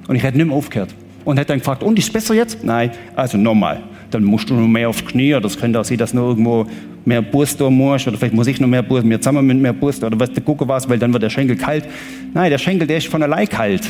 [0.08, 0.94] Und ich hätte nicht mehr aufgehört.
[1.24, 2.64] Und hätte dann gefragt, und ist es besser jetzt?
[2.64, 3.82] Nein, also nochmal.
[4.10, 6.66] Dann musst du noch mehr aufs Knie, oder es könnte auch sein, dass du irgendwo
[7.04, 9.72] mehr Bus da musst, oder vielleicht muss ich noch mehr Bus, wir zusammen mit mehr
[9.72, 11.84] Bus, oder was, gucken was, weil dann wird der Schenkel kalt.
[12.34, 13.82] Nein, der Schenkel, der ist von allein kalt.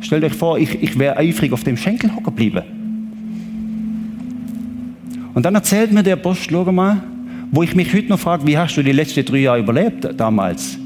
[0.00, 2.62] Stellt euch vor, ich, ich wäre eifrig auf dem Schenkel hocken geblieben.
[5.34, 7.02] Und dann erzählt mir der Bosch, schau mal,
[7.50, 10.78] wo ich mich heute noch frage, wie hast du die letzten drei Jahre überlebt damals?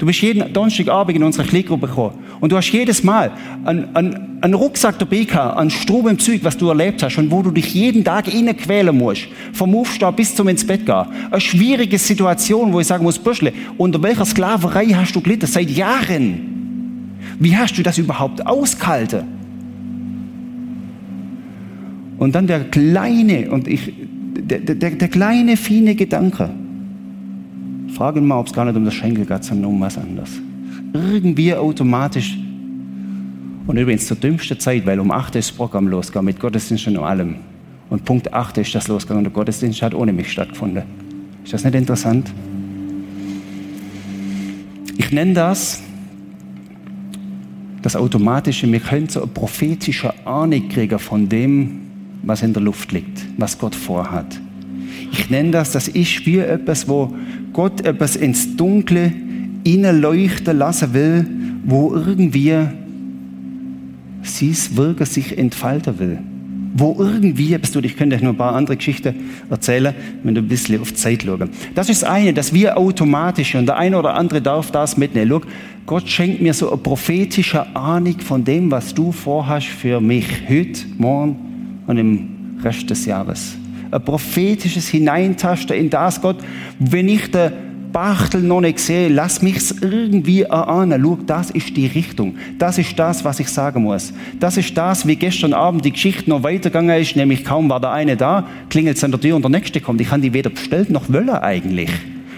[0.00, 3.32] Du bist jeden Donnerstagabend in unsere Kleingruppe gekommen und du hast jedes Mal
[3.66, 7.30] einen, einen, einen Rucksack dabei gehabt, einen Strom im Zeug, was du erlebt hast und
[7.30, 9.28] wo du dich jeden Tag quälen musst.
[9.52, 11.04] Vom Aufstehen bis zum ins Bett gehen.
[11.30, 15.46] Eine schwierige Situation, wo ich sagen muss, Büschle, unter welcher Sklaverei hast du gelitten?
[15.46, 17.18] Seit Jahren.
[17.38, 19.24] Wie hast du das überhaupt ausgehalten?
[22.16, 23.92] Und dann der kleine, und ich,
[24.34, 26.48] der, der, der kleine, feine Gedanke,
[28.00, 30.30] Frag ihn mal, ob es gar nicht um das Schenkel geht, sondern um was anderes.
[30.94, 32.34] Irgendwie automatisch.
[33.66, 36.86] Und übrigens zur dümmsten Zeit, weil um 8 Uhr ist das Programm losgegangen, mit Gottesdienst
[36.86, 37.36] und allem.
[37.90, 40.82] Und Punkt 8 ist das losgegangen und der Gottesdienst hat ohne mich stattgefunden.
[41.44, 42.32] Ist das nicht interessant?
[44.96, 45.82] Ich nenne das
[47.82, 48.72] das Automatische.
[48.72, 51.80] Wir können so eine prophetische Ahnung kriegen von dem,
[52.22, 54.40] was in der Luft liegt, was Gott vorhat.
[55.12, 57.14] Ich nenne das, das ist wie etwas, wo
[57.52, 59.12] Gott etwas ins Dunkle
[59.64, 61.26] leuchten lassen will,
[61.64, 62.54] wo irgendwie
[64.22, 66.18] sein Wirken sich entfalten will.
[66.72, 69.14] Wo irgendwie, ich könnte euch noch ein paar andere Geschichten
[69.50, 71.42] erzählen, wenn du ein bisschen auf die Zeit schaust.
[71.74, 75.28] Das ist das eine, dass wir automatisch, und der eine oder andere darf das mitnehmen.
[75.28, 75.42] Schau,
[75.86, 80.82] Gott schenkt mir so eine prophetische Ahnung von dem, was du vorhast für mich heute,
[80.96, 82.28] morgen und im
[82.62, 83.56] Rest des Jahres
[83.90, 86.36] ein prophetisches Hineintasten in das, Gott,
[86.78, 87.52] wenn ich den
[87.92, 91.02] Bachtel noch nicht sehe, lass mich's irgendwie erahnen.
[91.02, 92.36] Schau, das ist die Richtung.
[92.58, 94.12] Das ist das, was ich sagen muss.
[94.38, 97.90] Das ist das, wie gestern Abend die Geschichte noch weitergegangen ist, nämlich kaum war der
[97.90, 100.00] eine da, klingelt es an der Tür und der nächste kommt.
[100.00, 101.90] Ich habe die weder bestellt noch wollen eigentlich.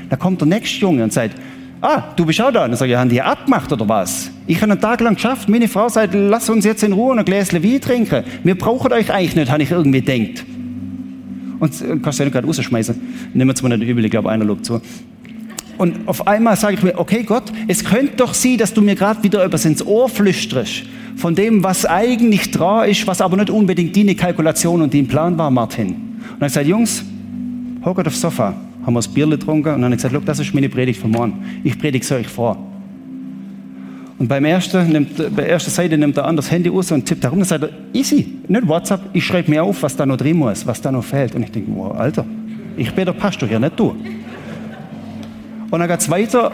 [0.08, 1.36] Da kommt der nächste Junge und sagt,
[1.80, 2.66] ah, du bist auch da.
[2.66, 4.30] Dann sage ich, haben die abgemacht oder was?
[4.46, 5.48] Ich habe einen Tag lang geschafft.
[5.48, 8.24] Meine Frau sagt, lass uns jetzt in Ruhe ein Gläschen Wein trinken.
[8.42, 10.44] Wir brauchen euch eigentlich nicht, habe ich irgendwie gedacht
[11.62, 13.00] und kannst du ja gerade rausschmeißen.
[13.34, 14.80] Nimm jetzt mal nicht übel, ich glaube, einer schaut zu.
[15.78, 18.96] und auf einmal sage ich mir, okay Gott, es könnte doch sein, dass du mir
[18.96, 20.82] gerade wieder etwas ins Ohr flüsterst
[21.14, 25.38] von dem, was eigentlich dran ist, was aber nicht unbedingt deine Kalkulation und dein Plan
[25.38, 25.88] war, Martin.
[25.88, 27.04] Und dann gesagt, Jungs,
[27.84, 30.52] hockert aufs Sofa, haben wir das Bier getrunken und dann habe ich gesagt, das ist
[30.52, 31.44] meine Predigt von morgen.
[31.62, 32.71] Ich predige es euch vor.
[34.18, 37.24] Und beim ersten, nimmt, bei ersten Seite nimmt er an das Handy aus und tippt
[37.24, 40.66] herum und sagt, easy, nicht WhatsApp, ich schreibe mir auf, was da noch drin muss,
[40.66, 41.34] was da noch fehlt.
[41.34, 42.24] Und ich denke, wow, Alter,
[42.76, 43.96] ich bin der Pastor hier, nicht du.
[45.70, 46.52] Und dann geht es weiter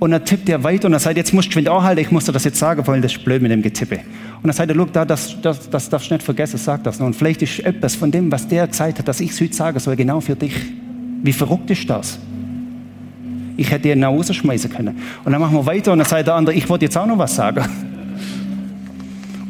[0.00, 2.24] und dann tippt er weiter und er sagt, jetzt musst du geschwind anhalten, ich muss
[2.24, 3.96] dir das jetzt sagen, weil das ist blöd mit dem Getippe.
[3.96, 6.98] Und dann sagt er, look, da, das, das, das darfst du nicht vergessen, sag das
[6.98, 7.06] noch.
[7.06, 9.78] Und vielleicht ist etwas von dem, was der gesagt hat, dass ich es heute sagen
[9.78, 10.54] soll, genau für dich.
[11.22, 12.18] Wie verrückt ist das?
[13.60, 14.96] Ich hätte ihn rausschmeißen können.
[15.22, 17.18] Und dann machen wir weiter und dann sagt der andere, ich wollte jetzt auch noch
[17.18, 17.62] was sagen.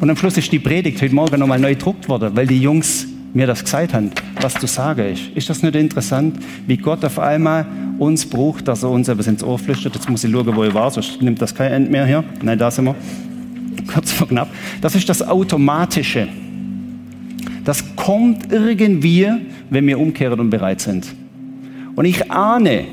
[0.01, 3.07] Und am Schluss ist die Predigt heute Morgen nochmal neu gedruckt worden, weil die Jungs
[3.33, 5.29] mir das gesagt haben, was zu sagen ist.
[5.33, 7.65] Ist das nicht interessant, wie Gott auf einmal
[7.99, 9.95] uns braucht, dass er uns etwas ins Ohr flüstert?
[9.95, 12.25] Jetzt muss ich schauen, wo ich war, sonst nimmt das kein Ende mehr hier.
[12.41, 12.95] Nein, da sind wir.
[13.93, 14.49] Kurz vor knapp.
[14.81, 16.27] Das ist das Automatische.
[17.63, 19.29] Das kommt irgendwie,
[19.69, 21.15] wenn wir umkehren und bereit sind.
[21.95, 22.83] Und ich ahne,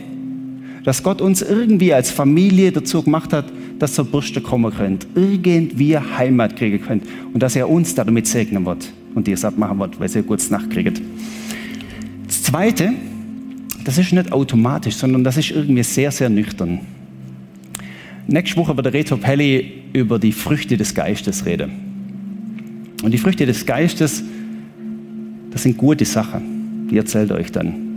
[0.88, 3.44] dass Gott uns irgendwie als Familie dazu gemacht hat,
[3.78, 8.64] dass zur Brüste kommen könnt, irgendwie Heimat kriegen könnt und dass er uns damit segnen
[8.64, 11.02] wird und ihr es abmachen wird, weil ihr kurz nachkriegt.
[12.26, 12.94] Das Zweite,
[13.84, 16.80] das ist nicht automatisch, sondern das ist irgendwie sehr, sehr nüchtern.
[18.26, 21.70] Nächste Woche wird der Reto Pelli über die Früchte des Geistes reden.
[23.02, 24.24] Und die Früchte des Geistes,
[25.50, 26.88] das sind gute Sachen.
[26.90, 27.87] Die erzählt euch dann.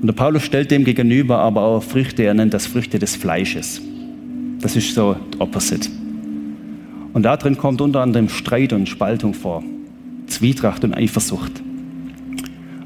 [0.00, 3.82] Und der Paulus stellt dem gegenüber aber auch Früchte, er nennt das Früchte des Fleisches.
[4.60, 5.88] Das ist so Opposite.
[7.12, 9.64] Und da drin kommt unter anderem Streit und Spaltung vor,
[10.28, 11.60] Zwietracht und Eifersucht.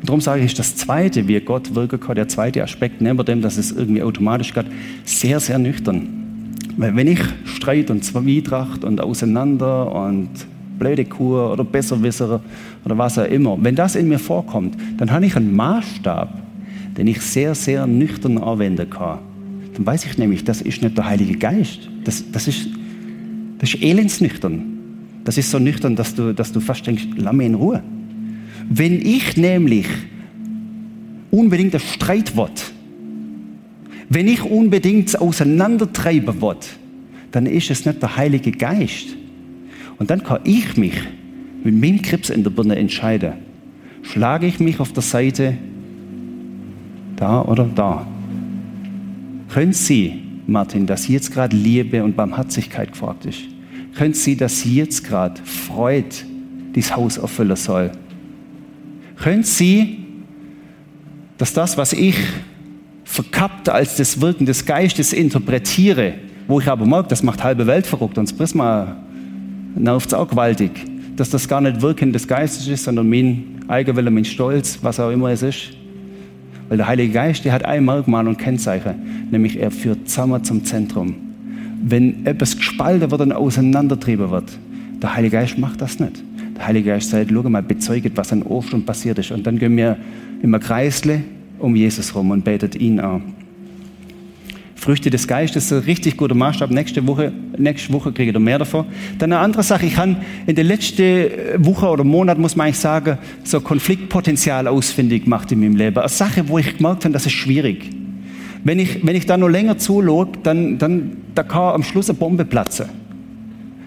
[0.01, 3.42] Und darum sage ich, das zweite, wie Gott wirken kann, der zweite Aspekt, neben dem,
[3.42, 4.66] dass es irgendwie automatisch geht,
[5.05, 6.57] sehr, sehr nüchtern.
[6.77, 10.31] Weil wenn ich Streit und Zwietracht und Auseinander und
[10.79, 12.40] blöde Kur oder Besserwisser
[12.85, 16.42] oder was auch immer, wenn das in mir vorkommt, dann habe ich einen Maßstab,
[16.96, 19.20] den ich sehr, sehr nüchtern anwenden kann.
[19.74, 21.88] Dann weiß ich nämlich, das ist nicht der Heilige Geist.
[22.05, 22.68] Das, das, ist,
[23.59, 24.64] das ist elendsnüchtern.
[25.24, 27.83] Das ist so nüchtern, dass du, dass du fast denkst, lass mich in Ruhe.
[28.68, 29.87] Wenn ich nämlich
[31.31, 32.50] unbedingt das Streit will,
[34.09, 36.57] wenn ich unbedingt auseinandertreiben will,
[37.31, 39.16] dann ist es nicht der Heilige Geist.
[39.98, 40.94] Und dann kann ich mich
[41.64, 43.35] mit meinem Krebs in der Birne entscheiden.
[44.02, 45.57] Schlage ich mich auf der Seite
[47.22, 48.04] da oder da.
[49.48, 53.40] Können Sie, Martin, dass jetzt gerade Liebe und Barmherzigkeit gefragt ist?
[53.94, 56.16] Können Sie, dass jetzt gerade Freude
[56.74, 57.92] dieses Haus erfüllen soll?
[59.16, 60.04] Können Sie,
[61.38, 62.16] dass das, was ich
[63.04, 66.14] verkappt als das Wirken des Geistes interpretiere,
[66.48, 68.96] wo ich aber merke, das macht halbe Welt verrückt und das Prisma
[69.77, 70.73] nervt es auch gewaltig,
[71.14, 75.10] dass das gar nicht Wirken des Geistes ist, sondern mein Eigenwille, mein Stolz, was auch
[75.10, 75.81] immer es ist.
[76.73, 80.64] Weil der Heilige Geist, der hat ein Merkmal und Kennzeichen, nämlich er führt zusammen zum
[80.64, 81.14] Zentrum.
[81.83, 84.58] Wenn etwas gespalten wird und auseinandertrieben wird,
[85.02, 86.25] der Heilige Geist macht das nicht.
[86.56, 89.33] Der Heilige Geist sagt, schau mal, bezeugt, was an Ostern passiert ist.
[89.33, 89.98] Und dann gehen wir
[90.42, 91.20] immer Kreisle
[91.58, 93.20] um Jesus rum und betet ihn an.
[94.83, 96.72] Früchte des Geistes, ein richtig guter Maßstab.
[96.72, 98.87] Nächste Woche, nächste Woche kriege ich mehr davon.
[99.16, 101.28] Dann eine andere Sache, ich habe in der letzten
[101.58, 105.98] Woche oder Monat, muss man eigentlich sagen, so Konfliktpotenzial ausfindig gemacht in meinem Leben.
[105.98, 107.90] Eine Sache, wo ich gemerkt habe, das ist schwierig.
[108.64, 112.18] Wenn ich, wenn ich da noch länger zuschaue, dann, dann da kann am Schluss eine
[112.18, 112.87] Bombe platzen.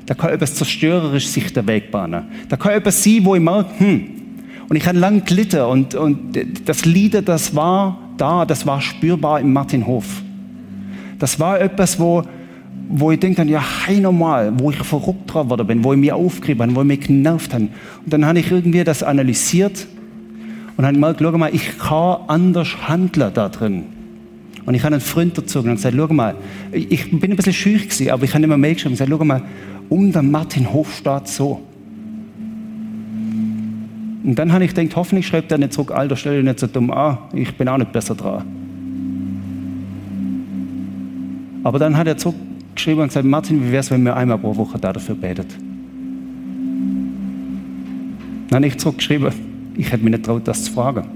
[0.05, 2.23] Da kann etwas zerstörerisch sich der Weg bahnen.
[2.47, 4.07] Da kann etwas sein, wo ich merke, hm,
[4.69, 9.41] und ich habe lang gelitten und, und das Lieder, das war da, das war spürbar
[9.41, 10.23] im Martinhof.
[11.20, 12.24] Das war etwas, wo,
[12.89, 16.11] wo ich denke, ja, hey normal, wo ich verrückt drauf worden bin, wo ich mich
[16.11, 17.68] aufgerieben habe, wo ich mich genervt habe.
[18.03, 19.88] Und dann habe ich irgendwie das analysiert
[20.78, 23.84] und habe gemerkt, schau mal, ich kann anders handeln da drin.
[24.66, 26.36] Und ich habe einen Freund dazu und gesagt, schau mal,
[26.72, 29.24] ich bin ein bisschen schüch gewesen, aber ich habe immer mehr geschrieben und gesagt, schau
[29.24, 29.41] mal,
[29.89, 31.61] um den Martin Hofstadt so.
[34.24, 36.66] Und dann habe ich gedacht, hoffentlich schreibt er nicht zurück, Alter, stell dich nicht so
[36.66, 38.64] dumm an, ich bin auch nicht besser dran.
[41.66, 44.55] Aber dann hat er zurückgeschrieben und gesagt, Martin, wie wäre es, wenn wir einmal pro
[44.55, 45.47] Woche dafür betet?
[48.49, 49.34] Dann habe ich zurückgeschrieben,
[49.76, 51.07] ich hätte mich nicht traut, das zu fragen.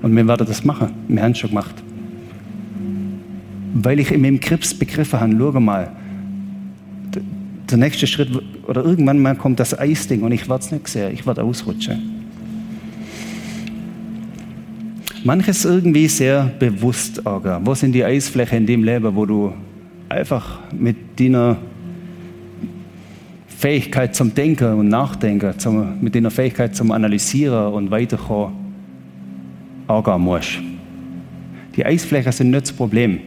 [0.00, 0.92] Und wir werden das machen.
[1.08, 1.74] Wir haben es schon gemacht.
[3.74, 5.92] Weil ich in meinem Krebs begriffen habe, schau mal,
[7.70, 8.30] der nächste Schritt,
[8.66, 12.13] oder irgendwann mal kommt das Eisding und ich werde es nicht sehen, ich werde ausrutschen.
[15.24, 17.58] Manches irgendwie sehr bewusst Ärger.
[17.64, 19.54] Wo sind die Eisflächen in dem Leben, wo du
[20.10, 21.56] einfach mit deiner
[23.46, 28.54] Fähigkeit zum Denken und Nachdenken, zum, mit deiner Fähigkeit zum Analysieren und Weiterkommen
[29.88, 30.58] Ärger musst.
[31.74, 33.18] Die Eisflächen sind nicht das Problem,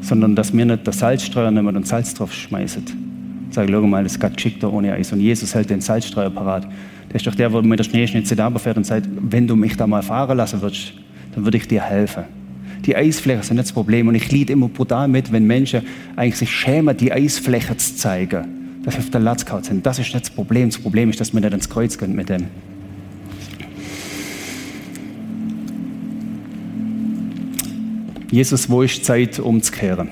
[0.00, 2.84] sondern dass wir nicht das Salzstreuer nehmen und Salz drauf schmeißen.
[3.50, 5.12] Sag, schau mal, das geht geschickter ohne Eis.
[5.12, 6.68] Und Jesus hält den Salzstreuer parat.
[7.08, 9.76] Der ist doch der, der mit der Schneeschnitze da fährt und sagt, wenn du mich
[9.76, 10.92] da mal fahren lassen würdest,
[11.34, 12.24] dann würde ich dir helfen.
[12.84, 14.08] Die Eisflächen sind nicht das Problem.
[14.08, 15.82] Und ich liebe immer brutal mit, wenn Menschen
[16.16, 18.80] eigentlich sich schämen, die Eisflächen zu zeigen.
[18.84, 19.84] Dass sie auf der Latzkaut sind.
[19.84, 20.70] Das ist nicht das Problem.
[20.70, 22.46] Das Problem ist, dass wir nicht ins Kreuz gehen mit dem.
[28.30, 30.08] Jesus, wo ist Zeit umzukehren?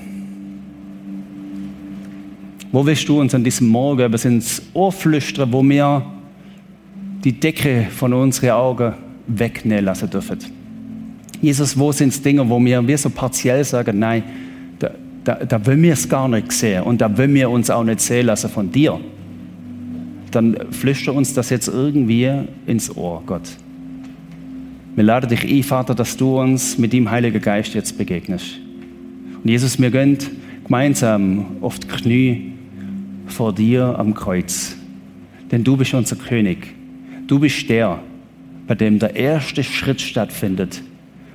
[2.71, 6.05] Wo willst du uns an diesem Morgen bis ins Ohr flüstern, wo wir
[7.23, 8.93] die Decke von unseren Augen
[9.27, 10.39] wegnehmen lassen dürfen?
[11.41, 14.23] Jesus, wo sind Dinge, wo wir, wir so partiell sagen, nein,
[14.79, 14.91] da,
[15.23, 18.01] da, da wollen wir es gar nicht sehen und da wollen wir uns auch nicht
[18.01, 18.99] sehen lassen von dir.
[20.31, 22.29] Dann flüster uns das jetzt irgendwie
[22.65, 23.49] ins Ohr, Gott.
[24.95, 28.59] Wir laden dich ein, Vater, dass du uns mit dem Heiligen Geist jetzt begegnest.
[29.43, 30.31] Und Jesus, mir gönnt
[30.63, 32.53] gemeinsam die Knie
[33.27, 34.75] vor dir am Kreuz.
[35.51, 36.76] Denn du bist unser König.
[37.27, 37.99] Du bist der,
[38.67, 40.81] bei dem der erste Schritt stattfindet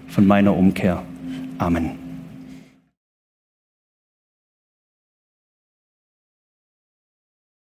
[0.08, 1.02] von meiner Umkehr.
[1.58, 2.01] Amen.